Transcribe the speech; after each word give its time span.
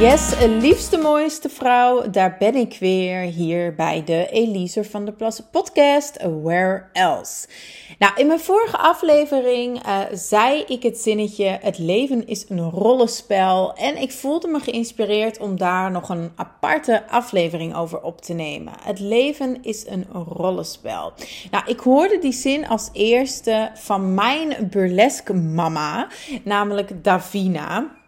Yes, 0.00 0.34
liefste 0.60 0.98
mooiste 0.98 1.48
vrouw, 1.48 2.10
daar 2.10 2.36
ben 2.38 2.54
ik 2.54 2.76
weer 2.80 3.20
hier 3.20 3.74
bij 3.74 4.04
de 4.04 4.28
Elise 4.30 4.84
van 4.84 5.04
der 5.04 5.14
Plas 5.14 5.42
podcast 5.50 6.16
Where 6.42 6.84
Else. 6.92 7.48
Nou, 7.98 8.12
in 8.16 8.26
mijn 8.26 8.40
vorige 8.40 8.76
aflevering 8.76 9.86
uh, 9.86 9.98
zei 10.12 10.64
ik 10.66 10.82
het 10.82 10.98
zinnetje: 10.98 11.58
het 11.60 11.78
leven 11.78 12.26
is 12.26 12.44
een 12.48 12.70
rollenspel 12.70 13.74
en 13.74 13.96
ik 13.96 14.12
voelde 14.12 14.48
me 14.48 14.58
geïnspireerd 14.60 15.38
om 15.38 15.58
daar 15.58 15.90
nog 15.90 16.08
een 16.08 16.32
aparte 16.34 17.08
aflevering 17.08 17.76
over 17.76 18.00
op 18.00 18.20
te 18.20 18.32
nemen. 18.32 18.72
Het 18.82 19.00
leven 19.00 19.62
is 19.62 19.86
een 19.86 20.06
rollenspel. 20.12 21.12
Nou, 21.50 21.64
ik 21.66 21.80
hoorde 21.80 22.18
die 22.18 22.32
zin 22.32 22.68
als 22.68 22.90
eerste 22.92 23.70
van 23.74 24.14
mijn 24.14 24.68
burlesque 24.70 25.34
mama, 25.34 26.08
namelijk 26.44 27.04
Davina. 27.04 28.02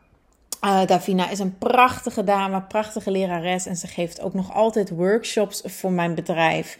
Uh, 0.64 0.86
Davina 0.86 1.30
is 1.30 1.38
een 1.38 1.58
prachtige 1.58 2.24
dame, 2.24 2.62
prachtige 2.62 3.10
lerares 3.10 3.66
en 3.66 3.76
ze 3.76 3.86
geeft 3.86 4.20
ook 4.20 4.34
nog 4.34 4.54
altijd 4.54 4.90
workshops 4.90 5.62
voor 5.64 5.92
mijn 5.92 6.14
bedrijf. 6.14 6.78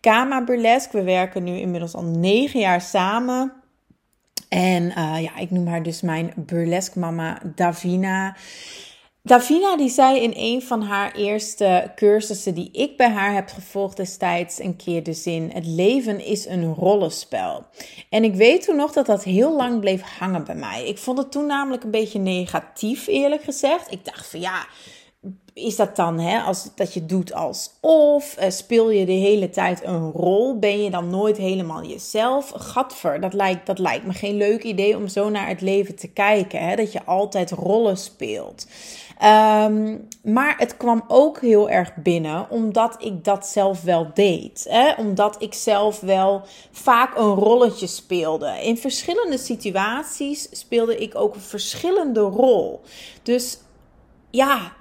Kama 0.00 0.44
Burlesque, 0.44 0.98
we 0.98 1.04
werken 1.04 1.44
nu 1.44 1.58
inmiddels 1.58 1.94
al 1.94 2.04
negen 2.04 2.60
jaar 2.60 2.80
samen. 2.80 3.52
En 4.48 4.82
uh, 4.82 5.22
ja, 5.22 5.36
ik 5.36 5.50
noem 5.50 5.66
haar 5.66 5.82
dus 5.82 6.00
mijn 6.00 6.32
burlesque 6.36 7.00
mama 7.00 7.40
Davina. 7.54 8.36
Davina 9.22 9.76
die 9.76 9.88
zei 9.88 10.20
in 10.20 10.32
een 10.36 10.62
van 10.62 10.82
haar 10.82 11.12
eerste 11.14 11.92
cursussen 11.94 12.54
die 12.54 12.70
ik 12.72 12.96
bij 12.96 13.10
haar 13.10 13.34
heb 13.34 13.48
gevolgd 13.48 13.96
destijds 13.96 14.60
een 14.60 14.76
keer 14.76 15.02
de 15.02 15.12
zin: 15.12 15.50
het 15.52 15.66
leven 15.66 16.24
is 16.24 16.46
een 16.46 16.74
rollenspel. 16.74 17.66
En 18.10 18.24
ik 18.24 18.34
weet 18.34 18.64
toen 18.64 18.76
nog 18.76 18.92
dat 18.92 19.06
dat 19.06 19.24
heel 19.24 19.56
lang 19.56 19.80
bleef 19.80 20.02
hangen 20.02 20.44
bij 20.44 20.54
mij. 20.54 20.86
Ik 20.86 20.98
vond 20.98 21.18
het 21.18 21.32
toen 21.32 21.46
namelijk 21.46 21.84
een 21.84 21.90
beetje 21.90 22.18
negatief 22.18 23.06
eerlijk 23.06 23.42
gezegd. 23.42 23.92
Ik 23.92 24.04
dacht 24.04 24.26
van 24.26 24.40
ja, 24.40 24.66
is 25.58 25.76
dat 25.76 25.96
dan 25.96 26.18
hè, 26.18 26.40
als, 26.40 26.70
dat 26.74 26.94
je 26.94 27.06
doet 27.06 27.34
als 27.34 27.70
of? 27.80 28.36
Uh, 28.38 28.50
speel 28.50 28.90
je 28.90 29.06
de 29.06 29.12
hele 29.12 29.50
tijd 29.50 29.84
een 29.84 30.10
rol? 30.10 30.58
Ben 30.58 30.82
je 30.82 30.90
dan 30.90 31.10
nooit 31.10 31.36
helemaal 31.36 31.84
jezelf? 31.84 32.52
Gadver, 32.56 33.20
dat 33.20 33.32
lijkt, 33.32 33.66
dat 33.66 33.78
lijkt 33.78 34.06
me 34.06 34.12
geen 34.12 34.36
leuk 34.36 34.62
idee 34.62 34.96
om 34.96 35.08
zo 35.08 35.28
naar 35.28 35.48
het 35.48 35.60
leven 35.60 35.96
te 35.96 36.08
kijken. 36.08 36.68
Hè? 36.68 36.76
Dat 36.76 36.92
je 36.92 37.04
altijd 37.04 37.50
rollen 37.50 37.96
speelt. 37.96 38.66
Um, 39.22 40.08
maar 40.22 40.54
het 40.58 40.76
kwam 40.76 41.04
ook 41.08 41.40
heel 41.40 41.70
erg 41.70 41.94
binnen 41.94 42.50
omdat 42.50 42.96
ik 42.98 43.24
dat 43.24 43.46
zelf 43.46 43.82
wel 43.82 44.10
deed. 44.14 44.66
Hè? 44.68 44.92
Omdat 44.92 45.42
ik 45.42 45.54
zelf 45.54 46.00
wel 46.00 46.42
vaak 46.70 47.16
een 47.16 47.34
rolletje 47.34 47.86
speelde. 47.86 48.62
In 48.62 48.76
verschillende 48.76 49.38
situaties 49.38 50.48
speelde 50.50 50.96
ik 50.96 51.14
ook 51.14 51.34
een 51.34 51.40
verschillende 51.40 52.20
rol. 52.20 52.80
Dus 53.22 53.58
ja, 54.30 54.72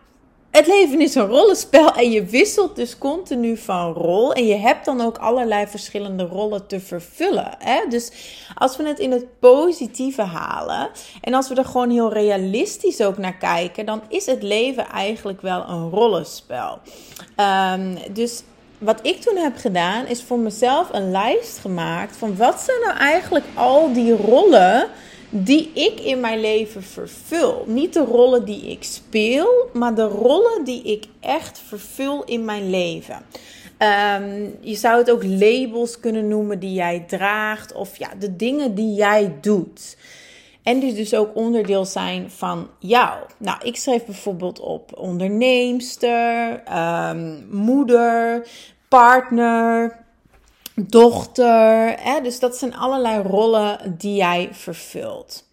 het 0.57 0.67
leven 0.67 1.01
is 1.01 1.15
een 1.15 1.27
rollenspel 1.27 1.91
en 1.95 2.11
je 2.11 2.25
wisselt 2.25 2.75
dus 2.75 2.97
continu 2.97 3.57
van 3.57 3.93
rol. 3.93 4.33
En 4.33 4.45
je 4.45 4.55
hebt 4.55 4.85
dan 4.85 5.01
ook 5.01 5.17
allerlei 5.17 5.67
verschillende 5.67 6.23
rollen 6.23 6.67
te 6.67 6.79
vervullen. 6.79 7.55
Hè? 7.59 7.81
Dus 7.89 8.11
als 8.55 8.77
we 8.77 8.87
het 8.87 8.99
in 8.99 9.11
het 9.11 9.39
positieve 9.39 10.21
halen 10.21 10.89
en 11.21 11.33
als 11.33 11.49
we 11.49 11.55
er 11.55 11.65
gewoon 11.65 11.89
heel 11.89 12.13
realistisch 12.13 13.01
ook 13.01 13.17
naar 13.17 13.37
kijken, 13.37 13.85
dan 13.85 14.01
is 14.07 14.25
het 14.25 14.43
leven 14.43 14.87
eigenlijk 14.87 15.41
wel 15.41 15.65
een 15.67 15.89
rollenspel. 15.89 16.79
Um, 17.73 17.97
dus 18.13 18.43
wat 18.77 18.99
ik 19.01 19.21
toen 19.21 19.37
heb 19.37 19.57
gedaan, 19.57 20.05
is 20.05 20.23
voor 20.23 20.39
mezelf 20.39 20.89
een 20.91 21.11
lijst 21.11 21.57
gemaakt 21.57 22.17
van 22.17 22.37
wat 22.37 22.61
zijn 22.61 22.79
nou 22.81 22.97
eigenlijk 22.97 23.45
al 23.53 23.93
die 23.93 24.15
rollen 24.15 24.87
die 25.43 25.71
ik 25.73 25.99
in 25.99 26.19
mijn 26.19 26.39
leven 26.39 26.83
vervul. 26.83 27.63
Niet 27.67 27.93
de 27.93 28.03
rollen 28.03 28.45
die 28.45 28.61
ik 28.61 28.83
speel, 28.83 29.69
maar 29.73 29.95
de 29.95 30.07
rollen 30.07 30.63
die 30.63 30.83
ik 30.83 31.05
echt 31.19 31.61
vervul 31.67 32.23
in 32.23 32.45
mijn 32.45 32.69
leven. 32.69 33.25
Um, 33.79 34.57
je 34.61 34.75
zou 34.75 34.97
het 34.97 35.11
ook 35.11 35.23
labels 35.23 35.99
kunnen 35.99 36.27
noemen 36.27 36.59
die 36.59 36.73
jij 36.73 37.03
draagt, 37.07 37.73
of 37.73 37.97
ja, 37.97 38.09
de 38.19 38.35
dingen 38.35 38.75
die 38.75 38.93
jij 38.93 39.35
doet. 39.41 39.97
En 40.63 40.79
die 40.79 40.93
dus 40.93 41.13
ook 41.13 41.35
onderdeel 41.35 41.85
zijn 41.85 42.31
van 42.31 42.69
jou. 42.79 43.19
Nou, 43.37 43.57
ik 43.63 43.75
schreef 43.75 44.05
bijvoorbeeld 44.05 44.59
op 44.59 44.97
onderneemster, 44.97 46.63
um, 47.09 47.47
moeder, 47.51 48.47
partner, 48.87 50.05
dochter. 50.85 51.95
Hè? 51.99 52.21
Dus 52.21 52.39
dat 52.39 52.57
zijn 52.57 52.75
allerlei 52.75 53.21
rollen 53.21 53.95
die 53.97 54.15
jij 54.15 54.49
vervult. 54.51 55.45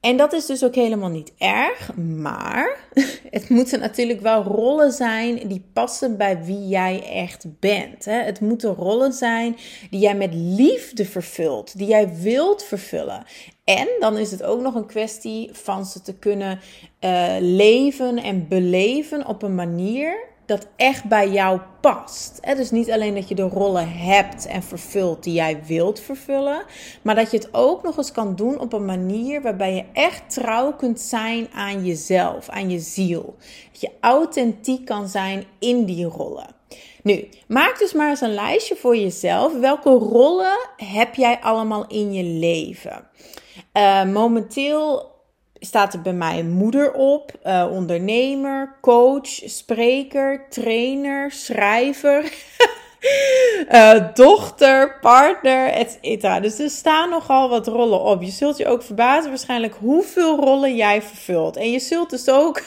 En 0.00 0.16
dat 0.16 0.32
is 0.32 0.46
dus 0.46 0.64
ook 0.64 0.74
helemaal 0.74 1.08
niet 1.08 1.32
erg, 1.38 1.94
maar 1.96 2.78
het 3.30 3.48
moeten 3.48 3.80
natuurlijk 3.80 4.20
wel 4.20 4.42
rollen 4.42 4.92
zijn 4.92 5.48
die 5.48 5.64
passen 5.72 6.16
bij 6.16 6.44
wie 6.44 6.68
jij 6.68 7.02
echt 7.12 7.44
bent. 7.60 8.04
Hè? 8.04 8.22
Het 8.22 8.40
moeten 8.40 8.74
rollen 8.74 9.12
zijn 9.12 9.56
die 9.90 10.00
jij 10.00 10.16
met 10.16 10.34
liefde 10.34 11.04
vervult, 11.04 11.78
die 11.78 11.86
jij 11.86 12.14
wilt 12.14 12.64
vervullen. 12.64 13.24
En 13.64 13.88
dan 14.00 14.16
is 14.16 14.30
het 14.30 14.42
ook 14.42 14.60
nog 14.60 14.74
een 14.74 14.86
kwestie 14.86 15.48
van 15.52 15.86
ze 15.86 16.02
te 16.02 16.14
kunnen 16.14 16.60
uh, 17.00 17.36
leven 17.40 18.16
en 18.16 18.48
beleven 18.48 19.26
op 19.26 19.42
een 19.42 19.54
manier 19.54 20.18
dat 20.46 20.66
echt 20.76 21.04
bij 21.04 21.30
jou 21.30 21.60
past. 21.80 22.38
Het 22.40 22.56
dus 22.56 22.70
niet 22.70 22.90
alleen 22.90 23.14
dat 23.14 23.28
je 23.28 23.34
de 23.34 23.42
rollen 23.42 23.92
hebt 23.92 24.46
en 24.46 24.62
vervult 24.62 25.22
die 25.22 25.34
jij 25.34 25.60
wilt 25.66 26.00
vervullen, 26.00 26.64
maar 27.02 27.14
dat 27.14 27.30
je 27.30 27.36
het 27.36 27.54
ook 27.54 27.82
nog 27.82 27.96
eens 27.96 28.12
kan 28.12 28.34
doen 28.34 28.58
op 28.58 28.72
een 28.72 28.84
manier 28.84 29.42
waarbij 29.42 29.74
je 29.74 29.84
echt 29.92 30.30
trouw 30.30 30.72
kunt 30.72 31.00
zijn 31.00 31.48
aan 31.54 31.84
jezelf, 31.84 32.48
aan 32.48 32.70
je 32.70 32.78
ziel. 32.78 33.34
Dat 33.72 33.80
je 33.80 33.90
authentiek 34.00 34.84
kan 34.84 35.08
zijn 35.08 35.44
in 35.58 35.84
die 35.84 36.04
rollen. 36.04 36.54
Nu, 37.02 37.28
maak 37.48 37.78
dus 37.78 37.92
maar 37.92 38.08
eens 38.08 38.20
een 38.20 38.34
lijstje 38.34 38.76
voor 38.76 38.96
jezelf. 38.96 39.58
Welke 39.58 39.90
rollen 39.90 40.58
heb 40.76 41.14
jij 41.14 41.38
allemaal 41.40 41.86
in 41.86 42.12
je 42.12 42.22
leven? 42.22 43.08
Uh, 43.72 44.04
momenteel 44.04 45.14
staat 45.66 45.92
er 45.92 46.02
bij 46.02 46.12
mij 46.12 46.42
moeder 46.42 46.92
op, 46.92 47.32
uh, 47.46 47.66
ondernemer, 47.70 48.76
coach, 48.80 49.28
spreker, 49.44 50.46
trainer, 50.48 51.30
schrijver, 51.30 52.32
uh, 53.72 54.04
dochter, 54.14 54.98
partner, 55.00 55.68
etc. 55.68 56.42
Dus 56.42 56.58
er 56.58 56.70
staan 56.70 57.10
nogal 57.10 57.48
wat 57.48 57.66
rollen 57.66 58.00
op. 58.00 58.22
Je 58.22 58.30
zult 58.30 58.56
je 58.56 58.66
ook 58.66 58.82
verbazen 58.82 59.30
waarschijnlijk 59.30 59.74
hoeveel 59.80 60.36
rollen 60.36 60.76
jij 60.76 61.02
vervult. 61.02 61.56
En 61.56 61.70
je 61.70 61.80
zult 61.80 62.10
dus 62.10 62.28
ook 62.28 62.62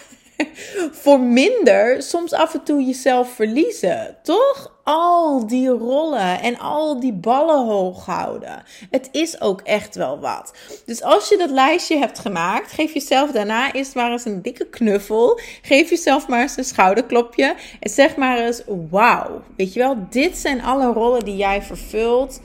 voor 1.02 1.20
minder 1.20 2.02
soms 2.02 2.34
af 2.34 2.54
en 2.54 2.64
toe 2.64 2.84
jezelf 2.84 3.30
verliezen. 3.34 4.18
Toch? 4.24 4.79
Al 4.92 5.48
die 5.48 5.68
rollen 5.68 6.42
en 6.42 6.60
al 6.60 7.00
die 7.00 7.14
ballen 7.14 7.66
hoog 7.66 8.06
houden. 8.06 8.64
Het 8.92 9.10
is 9.12 9.42
ook 9.42 9.62
echt 9.62 9.96
wel 9.96 10.20
wat. 10.20 10.54
Dus 10.86 11.02
als 11.02 11.30
je 11.30 11.38
dat 11.38 11.50
lijstje 11.50 11.98
hebt 11.98 12.20
gemaakt, 12.20 12.72
geef 12.72 12.94
jezelf 12.94 13.32
daarna 13.32 13.74
eerst 13.74 13.96
maar 13.96 14.12
eens 14.12 14.26
een 14.26 14.42
dikke 14.42 14.66
knuffel. 14.66 15.40
Geef 15.62 15.90
jezelf 15.90 16.28
maar 16.28 16.42
eens 16.42 16.58
een 16.58 16.64
schouderklopje. 16.64 17.56
En 17.80 17.90
zeg 17.90 18.16
maar 18.16 18.38
eens: 18.38 18.62
Wauw. 18.90 19.42
Weet 19.58 19.74
je 19.74 19.80
wel, 19.80 19.98
dit 20.10 20.38
zijn 20.38 20.64
alle 20.64 20.94
rollen 20.94 21.26
die 21.26 21.36
jij 21.36 21.62
vervult. 21.62 22.42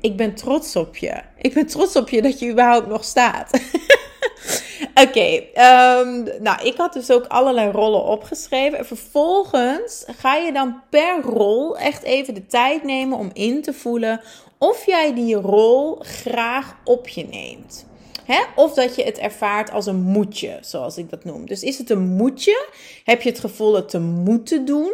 Ik 0.00 0.16
ben 0.16 0.34
trots 0.34 0.76
op 0.76 0.96
je. 0.96 1.20
Ik 1.38 1.54
ben 1.54 1.66
trots 1.66 1.96
op 1.96 2.08
je 2.08 2.22
dat 2.22 2.38
je 2.38 2.50
überhaupt 2.50 2.86
nog 2.86 3.04
staat. 3.04 3.50
Oké, 4.94 5.42
ehm, 5.54 6.22
nou 6.40 6.62
ik 6.62 6.76
had 6.76 6.92
dus 6.92 7.10
ook 7.10 7.26
allerlei 7.26 7.70
rollen 7.70 8.04
opgeschreven. 8.04 8.78
En 8.78 8.86
vervolgens 8.86 10.04
ga 10.18 10.34
je 10.34 10.52
dan 10.52 10.80
per 10.90 11.20
rol 11.22 11.78
echt 11.78 12.02
even 12.02 12.34
de 12.34 12.46
tijd 12.46 12.82
nemen 12.82 13.18
om 13.18 13.30
in 13.32 13.62
te 13.62 13.72
voelen 13.72 14.20
of 14.58 14.86
jij 14.86 15.14
die 15.14 15.34
rol 15.34 15.98
graag 16.00 16.76
op 16.84 17.08
je 17.08 17.26
neemt. 17.26 17.86
Of 18.56 18.74
dat 18.74 18.96
je 18.96 19.02
het 19.02 19.18
ervaart 19.18 19.70
als 19.70 19.86
een 19.86 20.02
moetje, 20.02 20.58
zoals 20.60 20.96
ik 20.96 21.10
dat 21.10 21.24
noem. 21.24 21.46
Dus 21.46 21.62
is 21.62 21.78
het 21.78 21.90
een 21.90 22.02
moetje? 22.02 22.66
Heb 23.04 23.22
je 23.22 23.28
het 23.28 23.40
gevoel 23.40 23.74
het 23.74 23.88
te 23.88 24.00
moeten 24.00 24.64
doen? 24.64 24.92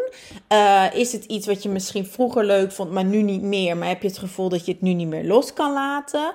Uh, 0.52 0.84
is 0.94 1.12
het 1.12 1.24
iets 1.24 1.46
wat 1.46 1.62
je 1.62 1.68
misschien 1.68 2.06
vroeger 2.06 2.44
leuk 2.44 2.72
vond, 2.72 2.90
maar 2.90 3.04
nu 3.04 3.22
niet 3.22 3.42
meer? 3.42 3.76
Maar 3.76 3.88
heb 3.88 4.02
je 4.02 4.08
het 4.08 4.18
gevoel 4.18 4.48
dat 4.48 4.66
je 4.66 4.72
het 4.72 4.80
nu 4.80 4.92
niet 4.92 5.08
meer 5.08 5.24
los 5.24 5.52
kan 5.52 5.72
laten? 5.72 6.32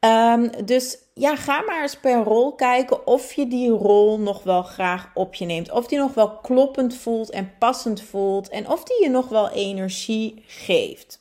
Um, 0.00 0.64
dus 0.64 0.98
ja, 1.14 1.36
ga 1.36 1.62
maar 1.66 1.82
eens 1.82 1.96
per 1.96 2.22
rol 2.22 2.54
kijken 2.54 3.06
of 3.06 3.32
je 3.32 3.48
die 3.48 3.70
rol 3.70 4.18
nog 4.18 4.42
wel 4.42 4.62
graag 4.62 5.10
op 5.14 5.34
je 5.34 5.44
neemt. 5.44 5.70
Of 5.70 5.86
die 5.86 5.98
nog 5.98 6.14
wel 6.14 6.36
kloppend 6.36 6.96
voelt 6.96 7.30
en 7.30 7.52
passend 7.58 8.02
voelt. 8.02 8.48
En 8.48 8.68
of 8.68 8.84
die 8.84 9.02
je 9.02 9.10
nog 9.10 9.28
wel 9.28 9.50
energie 9.50 10.42
geeft. 10.46 11.20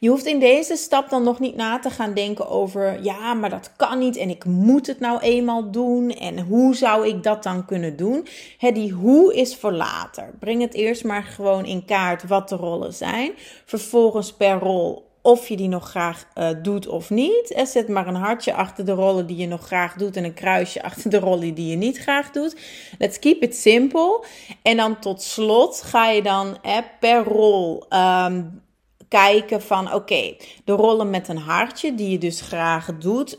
je 0.00 0.08
hoeft 0.08 0.26
in 0.26 0.38
deze 0.38 0.76
stap 0.76 1.10
dan 1.10 1.22
nog 1.22 1.38
niet 1.38 1.56
na 1.56 1.78
te 1.78 1.90
gaan 1.90 2.14
denken 2.14 2.48
over, 2.48 3.02
ja, 3.02 3.34
maar 3.34 3.50
dat 3.50 3.72
kan 3.76 3.98
niet 3.98 4.16
en 4.16 4.30
ik 4.30 4.44
moet 4.44 4.86
het 4.86 5.00
nou 5.00 5.20
eenmaal 5.20 5.70
doen 5.70 6.10
en 6.10 6.40
hoe 6.40 6.74
zou 6.74 7.08
ik 7.08 7.22
dat 7.22 7.42
dan 7.42 7.66
kunnen 7.66 7.96
doen? 7.96 8.26
Die 8.58 8.92
hoe 8.92 9.34
is 9.34 9.56
voor 9.56 9.72
later. 9.72 10.34
Breng 10.38 10.60
het 10.60 10.74
eerst 10.74 11.04
maar 11.04 11.22
gewoon 11.22 11.64
in 11.64 11.84
kaart 11.84 12.26
wat 12.26 12.48
de 12.48 12.56
rollen 12.56 12.94
zijn. 12.94 13.32
Vervolgens 13.64 14.32
per 14.32 14.58
rol 14.58 15.09
of 15.22 15.48
je 15.48 15.56
die 15.56 15.68
nog 15.68 15.88
graag 15.88 16.26
uh, 16.34 16.48
doet 16.62 16.86
of 16.86 17.10
niet. 17.10 17.52
En 17.52 17.66
zet 17.66 17.88
maar 17.88 18.06
een 18.06 18.14
hartje 18.14 18.54
achter 18.54 18.84
de 18.84 18.92
rollen 18.92 19.26
die 19.26 19.36
je 19.36 19.46
nog 19.46 19.66
graag 19.66 19.94
doet 19.94 20.16
en 20.16 20.24
een 20.24 20.34
kruisje 20.34 20.82
achter 20.90 21.10
de 21.10 21.18
rollen 21.18 21.54
die 21.54 21.70
je 21.70 21.76
niet 21.76 21.98
graag 21.98 22.30
doet. 22.30 22.56
Let's 22.98 23.18
keep 23.18 23.42
it 23.42 23.56
simple. 23.56 24.24
En 24.62 24.76
dan 24.76 24.98
tot 24.98 25.22
slot 25.22 25.82
ga 25.82 26.08
je 26.08 26.22
dan 26.22 26.58
eh, 26.62 26.76
per 27.00 27.24
rol 27.24 27.84
um, 27.88 28.62
kijken 29.08 29.62
van 29.62 29.94
oké, 29.94 30.36
de 30.64 30.72
rollen 30.72 31.10
met 31.10 31.28
een 31.28 31.38
hartje 31.38 31.94
die 31.94 32.10
je 32.10 32.18
dus 32.18 32.40
graag 32.40 32.98
doet. 32.98 33.38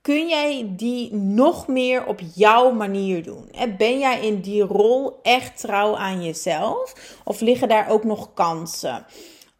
Kun 0.00 0.28
jij 0.28 0.66
die 0.70 1.14
nog 1.14 1.68
meer 1.68 2.06
op 2.06 2.20
jouw 2.34 2.70
manier 2.70 3.22
doen? 3.22 3.50
Ben 3.78 3.98
jij 3.98 4.20
in 4.20 4.40
die 4.40 4.62
rol 4.62 5.18
echt 5.22 5.60
trouw 5.60 5.96
aan 5.96 6.24
jezelf? 6.24 6.94
Of 7.24 7.40
liggen 7.40 7.68
daar 7.68 7.90
ook 7.90 8.04
nog 8.04 8.34
kansen? 8.34 9.06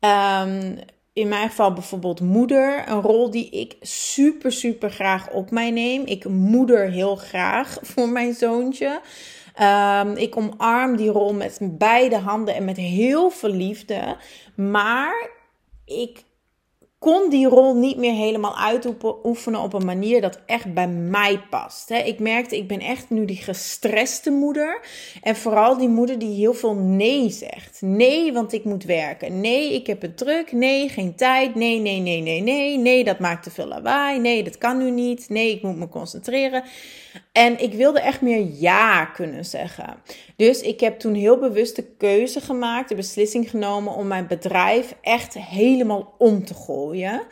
Um, 0.01 0.79
in 1.15 1.29
mijn 1.29 1.49
geval 1.49 1.73
bijvoorbeeld 1.73 2.21
moeder. 2.21 2.89
Een 2.89 3.01
rol 3.01 3.31
die 3.31 3.51
ik 3.51 3.77
super, 3.81 4.53
super 4.53 4.91
graag 4.91 5.31
op 5.31 5.51
mij 5.51 5.71
neem. 5.71 6.07
Ik 6.07 6.29
moeder 6.29 6.91
heel 6.91 7.17
graag 7.17 7.79
voor 7.93 8.09
mijn 8.09 8.35
zoontje. 8.35 9.01
Um, 9.61 10.17
ik 10.17 10.37
omarm 10.37 10.97
die 10.97 11.11
rol 11.11 11.35
met 11.35 11.59
beide 11.63 12.17
handen 12.17 12.55
en 12.55 12.65
met 12.65 12.77
heel 12.77 13.31
veel 13.31 13.51
liefde. 13.51 14.17
Maar 14.55 15.31
ik 15.85 16.23
kon 17.05 17.31
die 17.31 17.49
rol 17.49 17.75
niet 17.75 17.97
meer 17.97 18.15
helemaal 18.15 18.57
uitoefenen 18.57 19.61
op 19.61 19.73
een 19.73 19.85
manier 19.85 20.21
dat 20.21 20.41
echt 20.47 20.75
bij 20.75 20.89
mij 20.89 21.41
past. 21.51 21.91
Ik 21.91 22.19
merkte, 22.19 22.57
ik 22.57 22.69
ben 22.69 22.81
echt 22.81 23.11
nu 23.11 23.25
die 23.25 23.37
gestreste 23.37 24.31
moeder. 24.31 24.81
En 25.23 25.37
vooral 25.37 25.79
die 25.79 25.89
moeder 25.89 26.19
die 26.19 26.35
heel 26.35 26.55
veel 26.55 26.75
nee 26.75 27.31
zegt. 27.31 27.81
Nee, 27.81 28.33
want 28.33 28.53
ik 28.53 28.65
moet 28.65 28.85
werken. 28.85 29.41
Nee, 29.41 29.75
ik 29.75 29.87
heb 29.87 30.03
het 30.03 30.17
druk. 30.17 30.53
Nee, 30.53 30.89
geen 30.89 31.15
tijd. 31.15 31.55
Nee, 31.55 31.79
nee, 31.79 32.01
nee, 32.01 32.21
nee, 32.21 32.41
nee. 32.41 32.79
Nee, 32.79 33.05
dat 33.05 33.19
maakt 33.19 33.43
te 33.43 33.51
veel 33.51 33.67
lawaai. 33.67 34.19
Nee, 34.19 34.43
dat 34.43 34.59
kan 34.59 34.79
nu 34.79 34.91
niet. 34.91 35.29
Nee, 35.29 35.51
ik 35.51 35.63
moet 35.63 35.77
me 35.77 35.89
concentreren. 35.89 36.65
En 37.35 37.63
ik 37.63 37.73
wilde 37.73 38.01
echt 38.01 38.21
meer 38.21 38.47
ja 38.53 39.05
kunnen 39.05 39.45
zeggen. 39.45 39.97
Dus 40.37 40.61
ik 40.61 40.81
heb 40.81 40.99
toen 40.99 41.15
heel 41.15 41.39
bewust 41.39 41.77
de 41.77 41.83
keuze 41.99 42.41
gemaakt, 42.41 42.89
de 42.89 42.95
beslissing 42.95 43.51
genomen 43.51 43.95
om 43.95 44.07
mijn 44.07 44.27
bedrijf 44.27 44.95
echt 45.01 45.35
helemaal 45.39 46.15
om 46.19 46.45
te 46.45 46.55
gooien. 46.55 47.23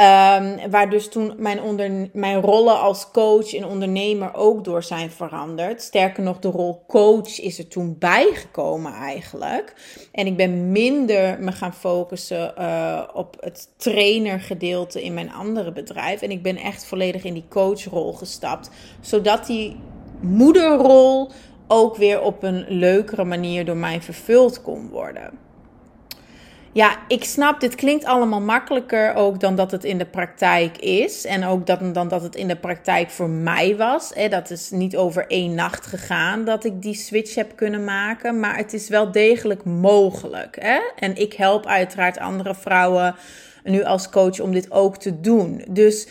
Um, 0.00 0.70
waar 0.70 0.90
dus 0.90 1.08
toen 1.08 1.34
mijn, 1.36 1.62
onder, 1.62 2.10
mijn 2.12 2.40
rollen 2.40 2.80
als 2.80 3.10
coach 3.10 3.54
en 3.54 3.66
ondernemer 3.66 4.34
ook 4.34 4.64
door 4.64 4.82
zijn 4.82 5.10
veranderd. 5.10 5.82
Sterker 5.82 6.22
nog, 6.22 6.38
de 6.38 6.48
rol 6.48 6.84
coach 6.86 7.40
is 7.40 7.58
er 7.58 7.68
toen 7.68 7.96
bijgekomen 7.98 8.92
eigenlijk. 8.92 9.74
En 10.12 10.26
ik 10.26 10.36
ben 10.36 10.72
minder 10.72 11.40
me 11.40 11.52
gaan 11.52 11.74
focussen 11.74 12.54
uh, 12.58 13.02
op 13.12 13.36
het 13.40 13.68
trainergedeelte 13.76 15.02
in 15.04 15.14
mijn 15.14 15.32
andere 15.32 15.72
bedrijf. 15.72 16.22
En 16.22 16.30
ik 16.30 16.42
ben 16.42 16.56
echt 16.56 16.84
volledig 16.84 17.24
in 17.24 17.34
die 17.34 17.48
coachrol 17.48 18.12
gestapt. 18.12 18.70
Zodat 19.00 19.43
die 19.46 19.76
moederrol 20.20 21.30
ook 21.66 21.96
weer 21.96 22.20
op 22.20 22.42
een 22.42 22.64
leukere 22.68 23.24
manier 23.24 23.64
door 23.64 23.76
mij 23.76 24.02
vervuld 24.02 24.62
kon 24.62 24.88
worden. 24.88 25.42
Ja, 26.72 26.98
ik 27.08 27.24
snap, 27.24 27.60
dit 27.60 27.74
klinkt 27.74 28.04
allemaal 28.04 28.40
makkelijker 28.40 29.14
ook 29.14 29.40
dan 29.40 29.54
dat 29.56 29.70
het 29.70 29.84
in 29.84 29.98
de 29.98 30.06
praktijk 30.06 30.76
is. 30.76 31.24
En 31.24 31.44
ook 31.44 31.66
dat, 31.66 31.94
dan 31.94 32.08
dat 32.08 32.22
het 32.22 32.34
in 32.34 32.48
de 32.48 32.56
praktijk 32.56 33.10
voor 33.10 33.28
mij 33.28 33.76
was. 33.76 34.12
Dat 34.30 34.50
is 34.50 34.70
niet 34.70 34.96
over 34.96 35.26
één 35.26 35.54
nacht 35.54 35.86
gegaan 35.86 36.44
dat 36.44 36.64
ik 36.64 36.82
die 36.82 36.94
switch 36.94 37.34
heb 37.34 37.56
kunnen 37.56 37.84
maken. 37.84 38.40
Maar 38.40 38.56
het 38.56 38.72
is 38.72 38.88
wel 38.88 39.12
degelijk 39.12 39.64
mogelijk. 39.64 40.56
En 40.96 41.16
ik 41.16 41.32
help 41.32 41.66
uiteraard 41.66 42.18
andere 42.18 42.54
vrouwen 42.54 43.14
nu 43.64 43.84
als 43.84 44.10
coach 44.10 44.40
om 44.40 44.52
dit 44.52 44.70
ook 44.70 44.96
te 44.96 45.20
doen. 45.20 45.64
Dus 45.68 46.08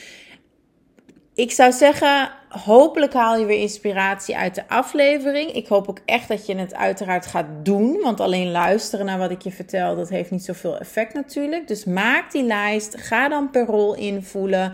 ik 1.34 1.52
zou 1.52 1.72
zeggen, 1.72 2.32
hopelijk 2.62 3.14
haal 3.14 3.38
je 3.38 3.46
weer 3.46 3.60
inspiratie 3.60 4.38
uit 4.38 4.56
de 4.56 4.68
aflevering. 4.68 5.52
Ik 5.52 5.68
hoop 5.68 5.90
ook 5.90 6.00
echt 6.06 6.28
dat 6.28 6.46
je 6.46 6.56
het 6.56 6.76
uiteraard 6.76 7.26
gaat 7.26 7.46
doen. 7.64 8.00
Want 8.02 8.20
alleen 8.20 8.52
luisteren 8.52 9.06
naar 9.06 9.18
wat 9.18 9.32
ik 9.32 9.42
je 9.42 9.52
vertel, 9.52 9.96
dat 9.96 10.10
heeft 10.10 10.32
niet 10.32 10.44
zoveel 10.44 10.78
effect 10.80 11.14
natuurlijk. 11.14 11.68
Dus 11.68 11.86
maak 11.86 12.32
die 12.32 12.44
lijst. 12.44 12.98
Ga 12.98 13.30
dan 13.30 13.50
per 13.50 13.66
rol 13.66 13.96
invoelen. 13.96 14.74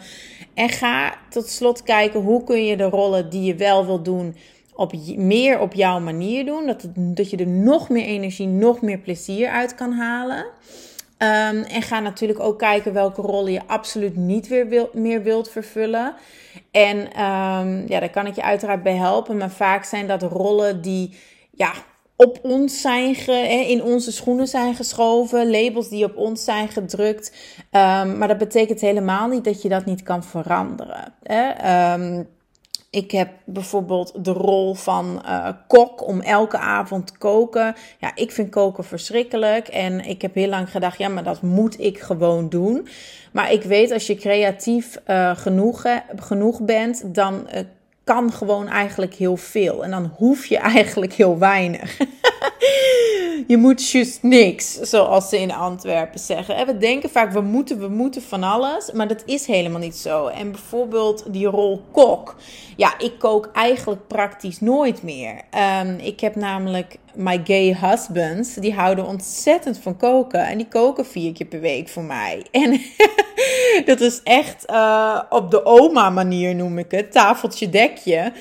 En 0.54 0.70
ga 0.70 1.14
tot 1.30 1.50
slot 1.50 1.84
kijken 1.84 2.20
hoe 2.20 2.44
kun 2.44 2.66
je 2.66 2.78
de 2.78 2.90
rollen 2.90 3.30
die 3.30 3.44
je 3.44 3.56
wel 3.56 3.86
wil 3.86 4.04
doen. 4.04 4.36
Op, 4.74 4.94
meer 5.16 5.60
op 5.60 5.74
jouw 5.74 6.00
manier 6.00 6.46
doen. 6.46 6.66
Dat, 6.66 6.88
dat 6.96 7.30
je 7.30 7.38
er 7.38 7.48
nog 7.48 7.90
meer 7.90 8.06
energie, 8.06 8.48
nog 8.48 8.82
meer 8.82 8.98
plezier 8.98 9.50
uit 9.50 9.76
kan 9.76 9.92
halen. 9.92 10.46
Um, 11.22 11.64
en 11.64 11.82
ga 11.82 12.00
natuurlijk 12.00 12.40
ook 12.40 12.60
kijken 12.60 12.94
welke 12.94 13.22
rollen 13.22 13.52
je 13.52 13.68
absoluut 13.68 14.16
niet 14.16 14.48
weer 14.48 14.68
wil, 14.68 14.90
meer 14.94 15.24
wilt 15.24 15.50
vervullen. 15.50 16.16
En 16.72 16.98
um, 16.98 17.88
ja, 17.88 18.00
daar 18.00 18.10
kan 18.10 18.28
ik 18.28 18.36
je 18.36 18.44
uiteraard 18.44 18.84
bij 18.84 18.96
helpen. 18.96 19.38
Maar 19.38 19.50
vaak 19.50 19.84
zijn 19.84 20.08
dat 20.08 20.22
rollen 20.22 20.82
die 20.82 21.18
ja, 21.52 21.74
op 22.16 22.40
ons 22.42 22.82
zijn, 22.82 23.16
ge, 23.16 23.66
in 23.68 23.84
onze 23.84 24.12
schoenen 24.12 24.48
zijn 24.48 24.76
geschoven. 24.76 25.50
Labels 25.50 25.90
die 25.90 26.06
op 26.06 26.18
ons 26.18 26.44
zijn 26.44 26.68
gedrukt. 26.68 27.36
Um, 27.72 28.18
maar 28.18 28.28
dat 28.28 28.38
betekent 28.38 28.82
helemaal 28.82 29.28
niet 29.28 29.44
dat 29.44 29.62
je 29.62 29.70
dat 29.70 29.86
niet 29.86 30.04
kan 30.04 30.24
veranderen. 30.24 31.14
Hè? 31.24 31.50
Ik 32.92 33.12
heb 33.12 33.30
bijvoorbeeld 33.46 34.26
de 34.26 34.32
rol 34.32 34.74
van 34.74 35.22
uh, 35.26 35.50
kok 35.68 36.08
om 36.08 36.22
elke 36.22 36.58
avond 36.58 37.08
te 37.08 37.18
koken. 37.18 37.76
Ja, 38.00 38.12
ik 38.16 38.32
vind 38.32 38.50
koken 38.50 38.84
verschrikkelijk. 38.84 39.68
En 39.68 40.06
ik 40.06 40.22
heb 40.22 40.36
heel 40.36 40.50
lang 40.50 40.72
gedacht, 40.72 40.98
ja, 40.98 41.08
maar 41.08 41.24
dat 41.24 41.42
moet 41.42 41.80
ik 41.80 42.00
gewoon 42.00 42.50
doen. 42.50 42.88
Maar 43.32 43.52
ik 43.52 43.64
weet, 43.64 43.92
als 43.92 44.08
je 44.08 44.16
creatief 44.16 45.02
uh, 45.08 45.36
genoeg, 45.36 45.86
genoeg 46.16 46.62
bent, 46.62 47.16
dan 47.16 47.48
uh, 47.54 47.60
kan 48.04 48.32
gewoon 48.32 48.68
eigenlijk 48.68 49.14
heel 49.14 49.38
veel. 49.38 49.84
En 49.84 49.92
dan 49.92 50.14
hoef 50.18 50.46
je 50.46 50.58
eigenlijk 50.76 51.14
heel 51.14 51.38
weinig. 51.38 51.98
Je 53.48 53.58
moet 53.58 53.90
juist 53.90 54.24
niks, 54.24 54.74
zoals 54.74 55.30
ze 55.30 55.40
in 55.40 55.52
Antwerpen 55.52 56.20
zeggen. 56.20 56.56
En 56.56 56.66
we 56.66 56.78
denken 56.78 57.10
vaak, 57.10 57.32
we 57.32 57.42
moeten, 57.42 57.80
we 57.80 57.88
moeten 57.88 58.22
van 58.22 58.44
alles. 58.44 58.92
Maar 58.92 59.08
dat 59.08 59.24
is 59.26 59.46
helemaal 59.46 59.80
niet 59.80 59.96
zo. 59.96 60.28
En 60.28 60.52
bijvoorbeeld 60.52 61.24
die 61.28 61.48
rol 61.48 61.82
kok. 61.92 62.36
Ja, 62.76 63.00
ik 63.00 63.14
kook 63.20 63.50
eigenlijk 63.54 64.08
praktisch 64.08 64.60
nooit 64.60 65.04
meer. 65.04 65.42
Um, 65.82 65.98
ik 65.98 66.20
heb 66.20 66.36
namelijk 66.36 66.98
my 67.14 67.42
gay 67.44 67.78
husbands. 67.82 68.54
Die 68.54 68.74
houden 68.74 69.06
ontzettend 69.06 69.78
van 69.78 69.98
koken. 69.98 70.46
En 70.46 70.58
die 70.58 70.68
koken 70.68 71.06
vier 71.06 71.34
keer 71.34 71.48
per 71.48 71.62
week 71.62 71.90
voor 71.90 72.04
mij. 72.04 72.46
En 72.52 72.82
dat 73.86 74.02
is 74.02 74.22
echt 74.24 74.70
uh, 74.70 75.22
op 75.30 75.52
de 75.52 75.66
oma 75.66 76.10
manier 76.10 76.56
noem 76.56 76.78
ik 76.78 76.92
het. 76.92 77.12
Tafeltje 77.12 77.70
dekje 77.70 78.32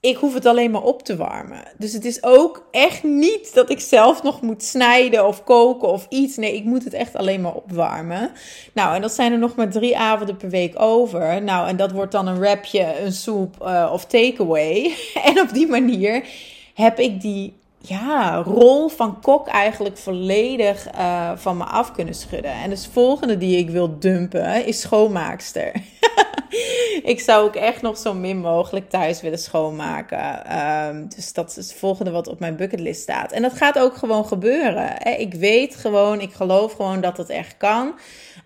ik 0.00 0.16
hoef 0.16 0.34
het 0.34 0.46
alleen 0.46 0.70
maar 0.70 0.82
op 0.82 1.02
te 1.02 1.16
warmen. 1.16 1.62
Dus 1.78 1.92
het 1.92 2.04
is 2.04 2.22
ook 2.22 2.68
echt 2.70 3.02
niet 3.02 3.54
dat 3.54 3.70
ik 3.70 3.80
zelf 3.80 4.22
nog 4.22 4.40
moet 4.40 4.62
snijden 4.62 5.26
of 5.26 5.44
koken 5.44 5.88
of 5.88 6.06
iets. 6.08 6.36
Nee, 6.36 6.54
ik 6.54 6.64
moet 6.64 6.84
het 6.84 6.92
echt 6.92 7.16
alleen 7.16 7.40
maar 7.40 7.54
opwarmen. 7.54 8.30
Nou, 8.72 8.94
en 8.94 9.00
dat 9.00 9.12
zijn 9.12 9.32
er 9.32 9.38
nog 9.38 9.54
maar 9.54 9.70
drie 9.70 9.98
avonden 9.98 10.36
per 10.36 10.50
week 10.50 10.80
over. 10.80 11.42
Nou, 11.42 11.68
en 11.68 11.76
dat 11.76 11.92
wordt 11.92 12.12
dan 12.12 12.26
een 12.26 12.38
wrapje, 12.38 13.00
een 13.00 13.12
soep 13.12 13.56
uh, 13.62 13.90
of 13.92 14.04
takeaway. 14.04 14.94
en 15.28 15.40
op 15.40 15.52
die 15.52 15.66
manier 15.66 16.26
heb 16.74 16.98
ik 16.98 17.20
die 17.20 17.56
ja, 17.78 18.42
rol 18.44 18.88
van 18.88 19.20
kok 19.20 19.48
eigenlijk 19.48 19.96
volledig 19.96 20.94
uh, 20.94 21.30
van 21.34 21.56
me 21.56 21.64
af 21.64 21.92
kunnen 21.92 22.14
schudden. 22.14 22.52
En 22.52 22.70
dus 22.70 22.82
de 22.82 22.90
volgende 22.90 23.38
die 23.38 23.58
ik 23.58 23.70
wil 23.70 23.98
dumpen 23.98 24.66
is 24.66 24.80
schoonmaakster. 24.80 25.72
ik 27.12 27.20
zou 27.20 27.46
ook 27.46 27.56
echt 27.56 27.82
nog 27.82 27.98
zo 27.98 28.14
min 28.14 28.38
mogelijk 28.38 28.90
thuis 28.90 29.20
willen 29.20 29.38
schoonmaken. 29.38 30.58
Um, 30.58 31.08
dus 31.08 31.32
dat 31.32 31.50
is 31.50 31.56
het 31.56 31.74
volgende 31.74 32.10
wat 32.10 32.28
op 32.28 32.38
mijn 32.38 32.56
bucketlist 32.56 33.02
staat. 33.02 33.32
En 33.32 33.42
dat 33.42 33.52
gaat 33.52 33.78
ook 33.78 33.96
gewoon 33.96 34.26
gebeuren. 34.26 34.90
Hè? 34.94 35.10
Ik 35.10 35.34
weet 35.34 35.76
gewoon, 35.76 36.20
ik 36.20 36.32
geloof 36.32 36.72
gewoon 36.72 37.00
dat 37.00 37.16
het 37.16 37.28
echt 37.30 37.56
kan. 37.56 37.98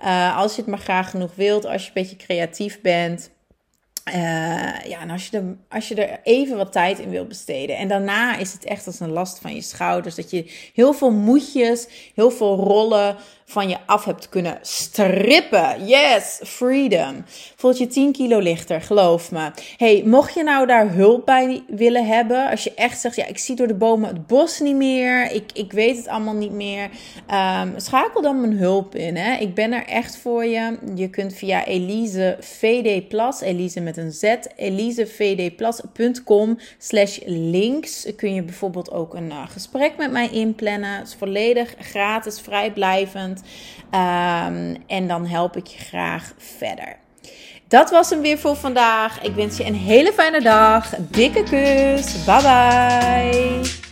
Uh, 0.05 0.39
als 0.39 0.55
je 0.55 0.61
het 0.61 0.71
maar 0.71 0.79
graag 0.79 1.11
genoeg 1.11 1.35
wilt, 1.35 1.65
als 1.65 1.83
je 1.83 1.89
een 1.89 2.03
beetje 2.03 2.17
creatief 2.17 2.81
bent. 2.81 3.31
Uh, 4.09 4.15
ja, 4.85 5.01
en 5.01 5.11
als 5.11 5.29
je, 5.29 5.37
er, 5.37 5.57
als 5.69 5.89
je 5.89 5.95
er 5.95 6.21
even 6.23 6.57
wat 6.57 6.73
tijd 6.73 6.99
in 6.99 7.11
wil 7.11 7.27
besteden. 7.27 7.77
En 7.77 7.89
daarna 7.89 8.37
is 8.37 8.53
het 8.53 8.65
echt 8.65 8.87
als 8.87 9.01
een 9.01 9.13
last 9.13 9.39
van 9.39 9.55
je 9.55 9.63
schouders. 9.63 10.15
Dat 10.15 10.31
je 10.31 10.71
heel 10.75 10.93
veel 10.93 11.11
moedjes, 11.11 11.89
heel 12.15 12.31
veel 12.31 12.57
rollen 12.57 13.17
van 13.45 13.69
je 13.69 13.77
af 13.87 14.05
hebt 14.05 14.29
kunnen 14.29 14.59
strippen. 14.63 15.87
Yes, 15.87 16.41
freedom. 16.45 17.25
Voelt 17.57 17.79
je 17.79 17.87
10 17.87 18.13
kilo 18.13 18.39
lichter, 18.39 18.81
geloof 18.81 19.31
me. 19.31 19.51
Hey, 19.77 20.03
mocht 20.07 20.35
je 20.35 20.43
nou 20.43 20.67
daar 20.67 20.93
hulp 20.93 21.27
bij 21.27 21.63
willen 21.69 22.07
hebben, 22.07 22.51
als 22.51 22.65
je 22.65 22.75
echt 22.75 23.01
zegt, 23.01 23.17
ja, 23.17 23.27
ik 23.27 23.39
zie 23.39 23.57
door 23.57 23.67
de 23.67 23.75
bomen 23.75 24.09
het 24.09 24.27
bos 24.27 24.61
niet 24.61 24.77
meer, 24.77 25.31
ik, 25.31 25.53
ik 25.53 25.73
weet 25.73 25.97
het 25.97 26.09
allemaal 26.09 26.35
niet 26.35 26.53
meer, 26.53 26.91
um, 27.63 27.75
schakel 27.77 28.23
dan 28.23 28.41
mijn 28.41 28.57
hulp 28.57 28.95
in. 28.95 29.17
Hè? 29.17 29.37
Ik 29.37 29.55
ben 29.55 29.73
er 29.73 29.87
echt 29.87 30.17
voor 30.17 30.45
je. 30.45 30.79
Je 30.95 31.11
kunt 31.11 31.35
via 31.35 31.65
Elise 31.65 32.37
VD 32.41 33.09
Plus, 33.09 33.41
Elise 33.41 33.81
met 33.81 33.97
een 33.97 34.13
Z, 34.13 34.35
elisevdplus.com 34.57 36.59
slash 36.79 37.19
links 37.25 38.07
kun 38.17 38.35
je 38.35 38.43
bijvoorbeeld 38.43 38.91
ook 38.91 39.15
een 39.15 39.29
uh, 39.29 39.49
gesprek 39.49 39.97
met 39.97 40.11
mij 40.11 40.31
inplannen. 40.31 40.99
Het 40.99 41.07
is 41.07 41.15
volledig 41.15 41.75
gratis, 41.79 42.41
vrijblijvend. 42.41 43.32
Um, 43.41 44.77
en 44.87 45.07
dan 45.07 45.27
help 45.27 45.57
ik 45.57 45.67
je 45.67 45.79
graag 45.79 46.35
verder. 46.39 46.97
Dat 47.69 47.91
was 47.91 48.11
hem 48.11 48.21
weer 48.21 48.39
voor 48.39 48.57
vandaag. 48.57 49.23
Ik 49.23 49.35
wens 49.35 49.57
je 49.57 49.65
een 49.65 49.75
hele 49.75 50.13
fijne 50.13 50.41
dag. 50.41 50.95
Dikke 50.99 51.43
kus. 51.43 52.25
Bye 52.25 52.43
bye. 52.43 53.92